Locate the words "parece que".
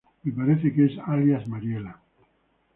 0.31-0.85